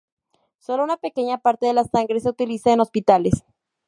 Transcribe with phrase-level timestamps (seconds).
[0.57, 3.43] Sólo una pequeña parte de la sangre se utiliza en Hospitales.